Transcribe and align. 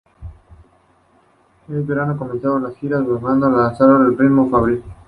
Ese 1.69 1.79
verano 1.81 2.17
comenzaron 2.17 2.63
las 2.63 2.75
giras, 2.77 3.03
grabando 3.05 3.51
y 3.51 3.55
lanzando 3.55 3.93
a 3.97 3.97
un 3.99 4.17
ritmo 4.17 4.49
febril. 4.49 4.83